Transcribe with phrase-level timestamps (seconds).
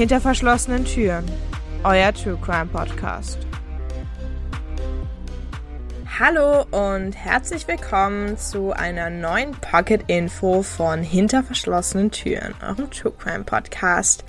[0.00, 1.26] Hinter verschlossenen Türen.
[1.84, 3.36] Euer True Crime Podcast.
[6.18, 13.12] Hallo und herzlich willkommen zu einer neuen Pocket Info von Hinter verschlossenen Türen, eurem True
[13.12, 14.24] Crime Podcast.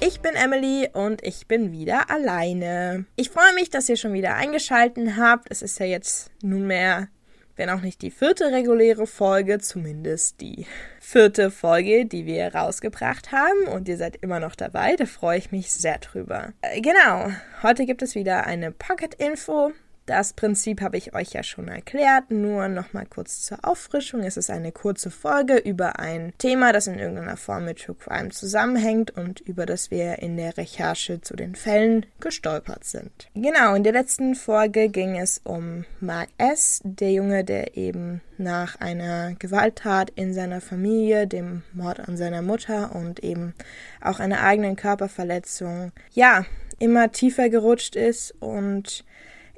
[0.00, 3.04] Ich bin Emily und ich bin wieder alleine.
[3.14, 5.46] Ich freue mich, dass ihr schon wieder eingeschaltet habt.
[5.52, 7.06] Es ist ja jetzt nunmehr
[7.56, 10.66] wenn auch nicht die vierte reguläre Folge, zumindest die
[11.00, 13.68] vierte Folge, die wir rausgebracht haben.
[13.68, 16.52] Und ihr seid immer noch dabei, da freue ich mich sehr drüber.
[16.62, 17.30] Äh, genau,
[17.62, 19.72] heute gibt es wieder eine Pocket-Info.
[20.06, 24.24] Das Prinzip habe ich euch ja schon erklärt, nur nochmal kurz zur Auffrischung.
[24.24, 28.30] Es ist eine kurze Folge über ein Thema, das in irgendeiner Form mit True Crime
[28.30, 33.28] zusammenhängt und über das wir in der Recherche zu den Fällen gestolpert sind.
[33.34, 38.80] Genau, in der letzten Folge ging es um Mark S., der Junge, der eben nach
[38.80, 43.54] einer Gewalttat in seiner Familie, dem Mord an seiner Mutter und eben
[44.00, 46.44] auch einer eigenen Körperverletzung, ja,
[46.80, 49.04] immer tiefer gerutscht ist und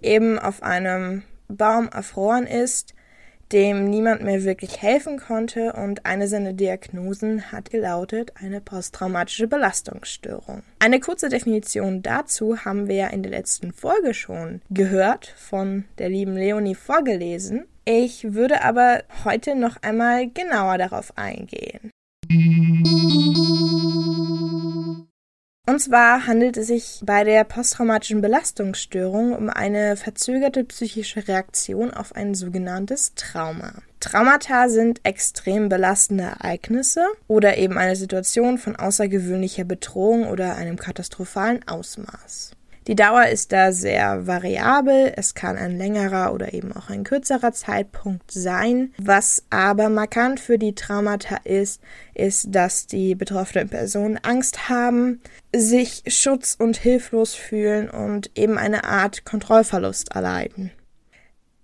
[0.01, 2.95] eben auf einem Baum erfroren ist,
[3.53, 10.63] dem niemand mehr wirklich helfen konnte und eine seiner Diagnosen hat gelautet eine posttraumatische Belastungsstörung.
[10.79, 16.09] Eine kurze Definition dazu haben wir ja in der letzten Folge schon gehört, von der
[16.09, 17.65] lieben Leonie vorgelesen.
[17.85, 21.91] Ich würde aber heute noch einmal genauer darauf eingehen.
[25.67, 32.15] Und zwar handelt es sich bei der posttraumatischen Belastungsstörung um eine verzögerte psychische Reaktion auf
[32.15, 33.73] ein sogenanntes Trauma.
[33.99, 41.67] Traumata sind extrem belastende Ereignisse oder eben eine Situation von außergewöhnlicher Bedrohung oder einem katastrophalen
[41.67, 42.51] Ausmaß.
[42.87, 45.13] Die Dauer ist da sehr variabel.
[45.17, 48.93] Es kann ein längerer oder eben auch ein kürzerer Zeitpunkt sein.
[48.99, 51.81] Was aber markant für die Traumata ist,
[52.13, 55.23] ist, dass die betroffenen Personen Angst haben,
[55.55, 60.71] sich schutz- und hilflos fühlen und eben eine Art Kontrollverlust erleiden.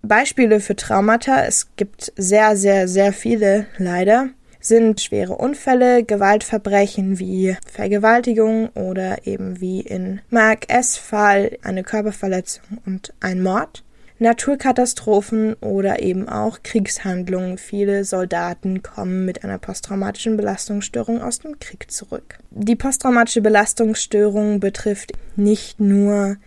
[0.01, 4.29] Beispiele für Traumata, es gibt sehr, sehr, sehr viele leider
[4.61, 10.97] sind schwere Unfälle, Gewaltverbrechen wie Vergewaltigung oder eben wie in Mark S.
[10.97, 13.83] Fall eine Körperverletzung und ein Mord.
[14.19, 17.57] Naturkatastrophen oder eben auch Kriegshandlungen.
[17.57, 22.37] Viele Soldaten kommen mit einer posttraumatischen Belastungsstörung aus dem Krieg zurück.
[22.51, 26.37] Die posttraumatische Belastungsstörung betrifft nicht nur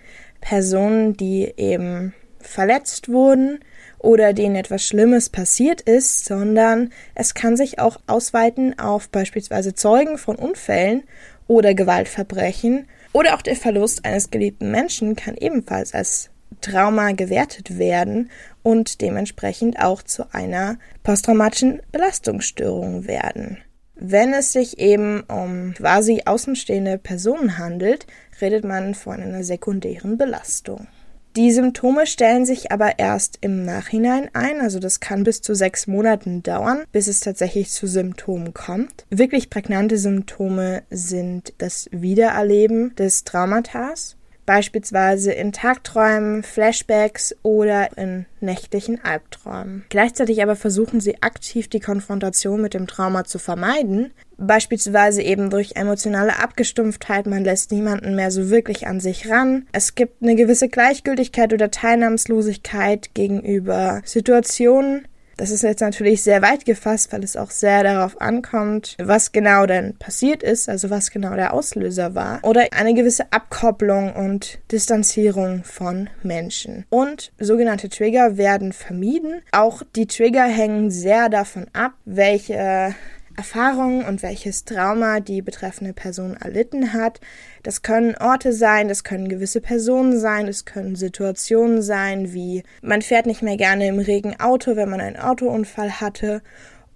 [0.40, 3.58] Personen, die eben verletzt wurden,
[4.04, 10.18] oder denen etwas Schlimmes passiert ist, sondern es kann sich auch ausweiten auf beispielsweise Zeugen
[10.18, 11.02] von Unfällen
[11.46, 18.30] oder Gewaltverbrechen oder auch der Verlust eines geliebten Menschen kann ebenfalls als Trauma gewertet werden
[18.62, 23.58] und dementsprechend auch zu einer posttraumatischen Belastungsstörung werden.
[23.94, 28.06] Wenn es sich eben um quasi außenstehende Personen handelt,
[28.40, 30.88] redet man von einer sekundären Belastung.
[31.36, 35.88] Die Symptome stellen sich aber erst im Nachhinein ein, also das kann bis zu sechs
[35.88, 39.04] Monaten dauern, bis es tatsächlich zu Symptomen kommt.
[39.10, 49.04] Wirklich prägnante Symptome sind das Wiedererleben des Traumatas, beispielsweise in Tagträumen, Flashbacks oder in nächtlichen
[49.04, 49.84] Albträumen.
[49.88, 55.76] Gleichzeitig aber versuchen sie aktiv die Konfrontation mit dem Trauma zu vermeiden, beispielsweise eben durch
[55.76, 59.66] emotionale Abgestumpftheit, man lässt niemanden mehr so wirklich an sich ran.
[59.72, 65.06] Es gibt eine gewisse Gleichgültigkeit oder Teilnahmslosigkeit gegenüber Situationen,
[65.36, 69.66] das ist jetzt natürlich sehr weit gefasst, weil es auch sehr darauf ankommt, was genau
[69.66, 72.38] denn passiert ist, also was genau der Auslöser war.
[72.42, 76.84] Oder eine gewisse Abkopplung und Distanzierung von Menschen.
[76.88, 79.42] Und sogenannte Trigger werden vermieden.
[79.50, 82.94] Auch die Trigger hängen sehr davon ab, welche
[83.36, 87.20] Erfahrungen und welches Trauma die betreffende Person erlitten hat.
[87.62, 93.02] Das können Orte sein, das können gewisse Personen sein, es können Situationen sein, wie man
[93.02, 96.42] fährt nicht mehr gerne im Regen Auto, wenn man einen Autounfall hatte.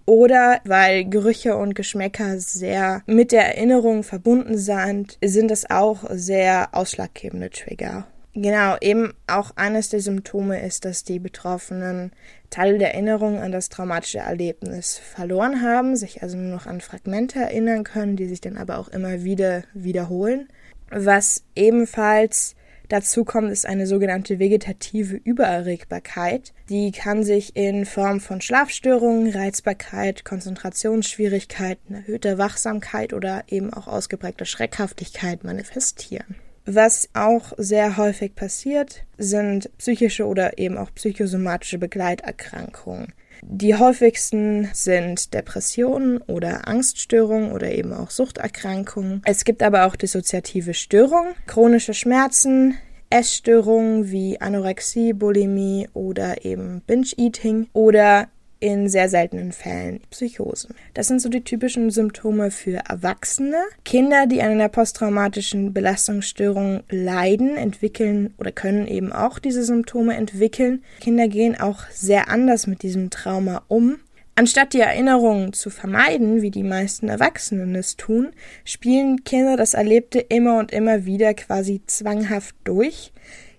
[0.06, 6.70] Oder weil Gerüche und Geschmäcker sehr mit der Erinnerung verbunden sind, sind es auch sehr
[6.72, 8.06] ausschlaggebende Trigger.
[8.40, 12.12] Genau, eben auch eines der Symptome ist, dass die Betroffenen
[12.50, 17.40] Teile der Erinnerung an das traumatische Erlebnis verloren haben, sich also nur noch an Fragmente
[17.40, 20.48] erinnern können, die sich dann aber auch immer wieder wiederholen.
[20.88, 22.54] Was ebenfalls
[22.88, 26.52] dazu kommt, ist eine sogenannte vegetative Übererregbarkeit.
[26.68, 34.44] Die kann sich in Form von Schlafstörungen, Reizbarkeit, Konzentrationsschwierigkeiten, erhöhter Wachsamkeit oder eben auch ausgeprägter
[34.44, 36.36] Schreckhaftigkeit manifestieren.
[36.70, 43.14] Was auch sehr häufig passiert, sind psychische oder eben auch psychosomatische Begleiterkrankungen.
[43.40, 49.22] Die häufigsten sind Depressionen oder Angststörungen oder eben auch Suchterkrankungen.
[49.24, 52.74] Es gibt aber auch dissoziative Störungen, chronische Schmerzen,
[53.08, 58.28] Essstörungen wie Anorexie, Bulimie oder eben Binge-Eating oder
[58.60, 60.74] in sehr seltenen Fällen Psychosen.
[60.94, 63.56] Das sind so die typischen Symptome für Erwachsene.
[63.84, 70.82] Kinder, die an einer posttraumatischen Belastungsstörung leiden, entwickeln oder können eben auch diese Symptome entwickeln.
[71.00, 73.98] Kinder gehen auch sehr anders mit diesem Trauma um.
[74.34, 78.28] Anstatt die Erinnerungen zu vermeiden, wie die meisten Erwachsenen es tun,
[78.64, 83.12] spielen Kinder das Erlebte immer und immer wieder quasi zwanghaft durch.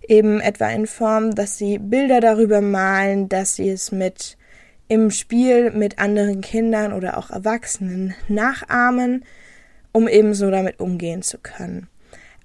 [0.08, 4.38] Eben etwa in Form, dass sie Bilder darüber malen, dass sie es mit
[4.90, 9.24] im Spiel mit anderen Kindern oder auch Erwachsenen nachahmen,
[9.94, 11.88] um ebenso damit umgehen zu können.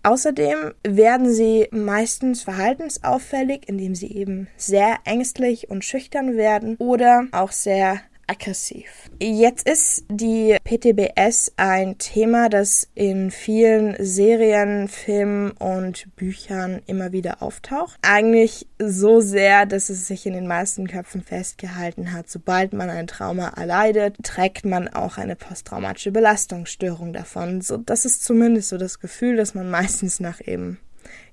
[0.03, 7.53] Außerdem werden sie meistens verhaltensauffällig, indem sie eben sehr ängstlich und schüchtern werden oder auch
[7.53, 9.11] sehr aggressiv.
[9.21, 17.43] Jetzt ist die PTBS ein Thema, das in vielen Serien, Filmen und Büchern immer wieder
[17.43, 17.99] auftaucht.
[18.03, 23.07] Eigentlich so sehr, dass es sich in den meisten Köpfen festgehalten hat, sobald man ein
[23.07, 27.61] Trauma erleidet, trägt man auch eine posttraumatische Belastungsstörung davon.
[27.61, 30.79] So, das ist zumindest so das Gefühl, das man meistens nach eben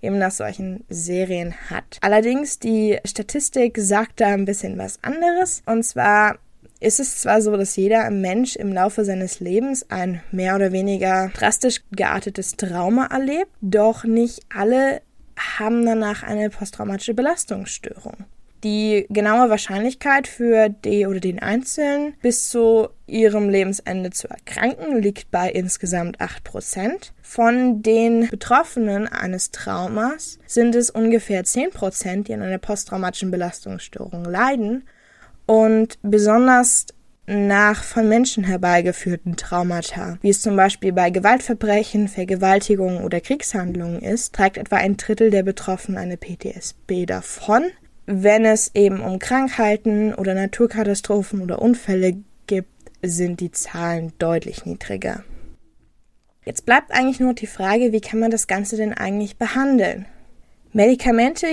[0.02, 1.98] eben nach solchen Serien hat.
[2.02, 5.64] Allerdings, die Statistik sagt da ein bisschen was anderes.
[5.66, 6.38] Und zwar
[6.82, 11.30] ist es zwar so, dass jeder Mensch im Laufe seines Lebens ein mehr oder weniger
[11.34, 15.02] drastisch geartetes Trauma erlebt, doch nicht alle
[15.58, 18.26] haben danach eine posttraumatische Belastungsstörung.
[18.64, 25.32] Die genaue Wahrscheinlichkeit für die oder den Einzelnen bis zu ihrem Lebensende zu erkranken liegt
[25.32, 27.12] bei insgesamt 8%.
[27.22, 34.84] Von den Betroffenen eines Traumas sind es ungefähr 10%, die an einer posttraumatischen Belastungsstörung leiden
[35.46, 36.86] und besonders
[37.28, 44.34] nach von Menschen herbeigeführten Traumata, wie es zum Beispiel bei Gewaltverbrechen, Vergewaltigungen oder Kriegshandlungen ist,
[44.34, 47.64] trägt etwa ein Drittel der Betroffenen eine PTSB davon.
[48.06, 52.18] Wenn es eben um Krankheiten oder Naturkatastrophen oder Unfälle
[52.48, 52.70] gibt,
[53.02, 55.24] sind die Zahlen deutlich niedriger.
[56.44, 60.08] Jetzt bleibt eigentlich nur die Frage, wie kann man das Ganze denn eigentlich behandeln?
[60.74, 61.48] Medikamente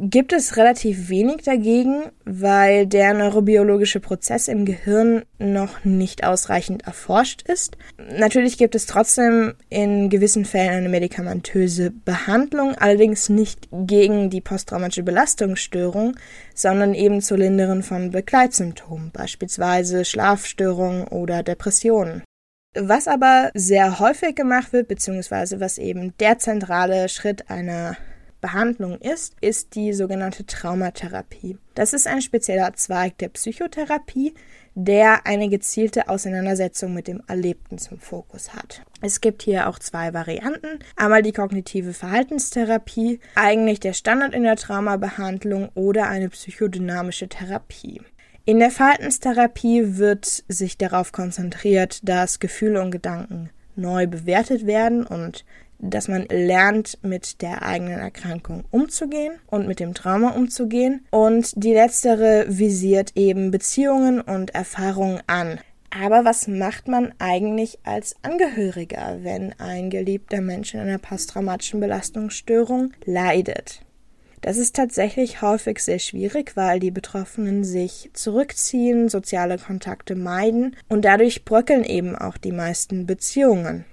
[0.00, 7.42] gibt es relativ wenig dagegen, weil der neurobiologische Prozess im Gehirn noch nicht ausreichend erforscht
[7.42, 7.76] ist.
[8.18, 15.02] Natürlich gibt es trotzdem in gewissen Fällen eine medikamentöse Behandlung, allerdings nicht gegen die posttraumatische
[15.02, 16.16] Belastungsstörung,
[16.54, 22.22] sondern eben zur Lindern von Begleitsymptomen, beispielsweise Schlafstörungen oder Depressionen.
[22.78, 27.96] Was aber sehr häufig gemacht wird, beziehungsweise was eben der zentrale Schritt einer
[28.40, 31.58] Behandlung ist, ist die sogenannte Traumatherapie.
[31.74, 34.34] Das ist ein spezieller Zweig der Psychotherapie,
[34.74, 38.82] der eine gezielte Auseinandersetzung mit dem Erlebten zum Fokus hat.
[39.00, 40.80] Es gibt hier auch zwei Varianten.
[40.96, 48.02] Einmal die kognitive Verhaltenstherapie, eigentlich der Standard in der Traumabehandlung oder eine psychodynamische Therapie.
[48.44, 55.44] In der Verhaltenstherapie wird sich darauf konzentriert, dass Gefühle und Gedanken neu bewertet werden und
[55.78, 61.06] dass man lernt, mit der eigenen Erkrankung umzugehen und mit dem Trauma umzugehen.
[61.10, 65.60] Und die letztere visiert eben Beziehungen und Erfahrungen an.
[65.90, 72.92] Aber was macht man eigentlich als Angehöriger, wenn ein geliebter Mensch in einer posttraumatischen Belastungsstörung
[73.04, 73.80] leidet?
[74.42, 81.04] Das ist tatsächlich häufig sehr schwierig, weil die Betroffenen sich zurückziehen, soziale Kontakte meiden und
[81.04, 83.86] dadurch bröckeln eben auch die meisten Beziehungen.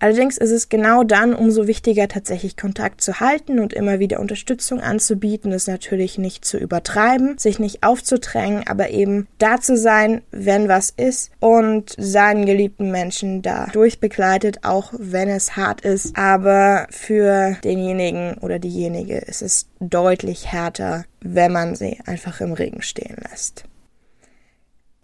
[0.00, 4.80] Allerdings ist es genau dann umso wichtiger, tatsächlich Kontakt zu halten und immer wieder Unterstützung
[4.80, 10.68] anzubieten, es natürlich nicht zu übertreiben, sich nicht aufzudrängen, aber eben da zu sein, wenn
[10.68, 16.16] was ist und seinen geliebten Menschen da durchbegleitet, auch wenn es hart ist.
[16.16, 22.82] Aber für denjenigen oder diejenige ist es deutlich härter, wenn man sie einfach im Regen
[22.82, 23.64] stehen lässt.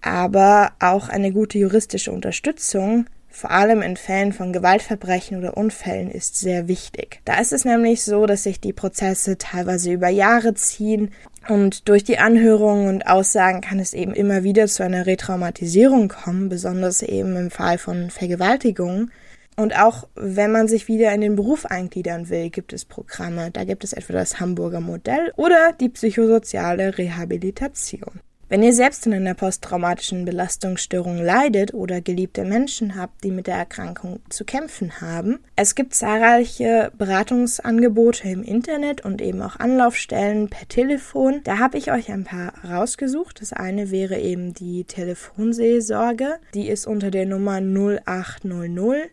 [0.02, 6.37] Aber auch eine gute juristische Unterstützung vor allem in Fällen von Gewaltverbrechen oder Unfällen ist
[6.37, 7.20] sehr wichtig.
[7.25, 11.10] Da ist es nämlich so, dass sich die Prozesse teilweise über Jahre ziehen
[11.49, 16.49] und durch die Anhörungen und Aussagen kann es eben immer wieder zu einer Retraumatisierung kommen,
[16.49, 19.10] besonders eben im Fall von Vergewaltigungen.
[19.56, 23.50] Und auch wenn man sich wieder in den Beruf eingliedern will, gibt es Programme.
[23.50, 28.20] Da gibt es etwa das Hamburger Modell oder die psychosoziale Rehabilitation.
[28.50, 33.54] Wenn ihr selbst in einer posttraumatischen Belastungsstörung leidet oder geliebte Menschen habt, die mit der
[33.54, 40.66] Erkrankung zu kämpfen haben, es gibt zahlreiche Beratungsangebote im Internet und eben auch Anlaufstellen per
[40.66, 41.42] Telefon.
[41.45, 43.40] Da habe ich euch ein paar rausgesucht.
[43.40, 46.40] Das eine wäre eben die Telefonseelsorge.
[46.52, 49.11] Die ist unter der Nummer 0800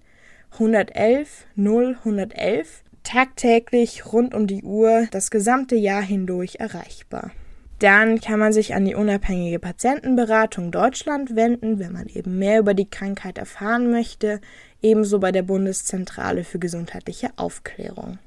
[0.53, 7.29] 111 0111 tagtäglich rund um die Uhr das gesamte Jahr hindurch erreichbar.
[7.79, 12.73] Dann kann man sich an die unabhängige Patientenberatung Deutschland wenden, wenn man eben mehr über
[12.73, 14.41] die Krankheit erfahren möchte,
[14.81, 18.17] ebenso bei der Bundeszentrale für gesundheitliche Aufklärung.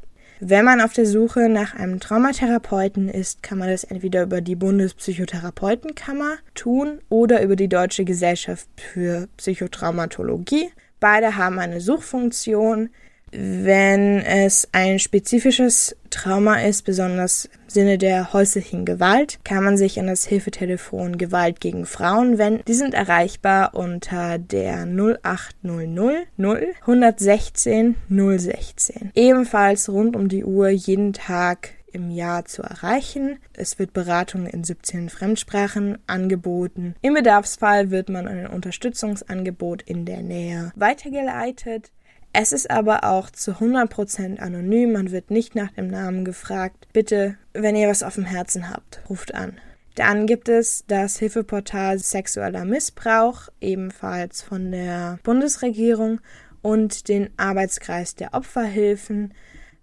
[0.43, 4.57] Wenn man auf der Suche nach einem Traumatherapeuten ist, kann man das entweder über die
[4.57, 10.71] Bundespsychotherapeutenkammer tun oder über die Deutsche Gesellschaft für Psychotraumatologie.
[10.99, 12.89] Beide haben eine Suchfunktion.
[13.33, 20.01] Wenn es ein spezifisches Trauma ist, besonders im Sinne der häuslichen Gewalt, kann man sich
[20.01, 22.65] an das Hilfetelefon Gewalt gegen Frauen wenden.
[22.67, 29.13] Die sind erreichbar unter der 0800 0 116 016.
[29.15, 33.39] Ebenfalls rund um die Uhr jeden Tag im Jahr zu erreichen.
[33.55, 36.95] Es wird Beratung in 17 Fremdsprachen angeboten.
[37.03, 41.91] Im Bedarfsfall wird man ein Unterstützungsangebot in der Nähe weitergeleitet.
[42.33, 46.87] Es ist aber auch zu 100% anonym, man wird nicht nach dem Namen gefragt.
[46.93, 49.59] Bitte, wenn ihr was auf dem Herzen habt, ruft an.
[49.97, 56.21] Dann gibt es das Hilfeportal Sexueller Missbrauch, ebenfalls von der Bundesregierung,
[56.63, 59.35] und den Arbeitskreis der Opferhilfen.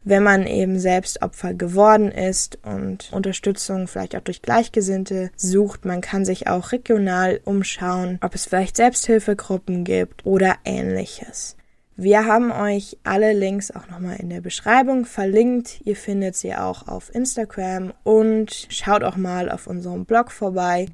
[0.04, 6.00] Wenn man eben selbst Opfer geworden ist und Unterstützung vielleicht auch durch Gleichgesinnte sucht, man
[6.00, 11.57] kann sich auch regional umschauen, ob es vielleicht Selbsthilfegruppen gibt oder ähnliches.
[12.00, 15.82] Wir haben euch alle Links auch nochmal in der Beschreibung verlinkt.
[15.84, 20.86] Ihr findet sie auch auf Instagram und schaut auch mal auf unserem Blog vorbei.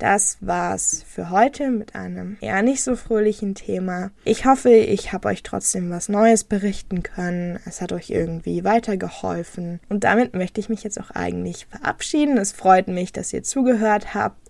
[0.00, 4.10] Das war's für heute mit einem eher nicht so fröhlichen Thema.
[4.24, 7.60] Ich hoffe, ich habe euch trotzdem was Neues berichten können.
[7.66, 9.78] Es hat euch irgendwie weitergeholfen.
[9.88, 12.36] Und damit möchte ich mich jetzt auch eigentlich verabschieden.
[12.36, 14.45] Es freut mich, dass ihr zugehört habt.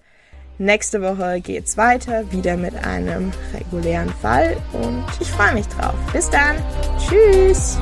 [0.59, 5.95] Nächste Woche geht's weiter, wieder mit einem regulären Fall und ich freue mich drauf.
[6.13, 6.57] Bis dann.
[6.99, 7.79] Tschüss.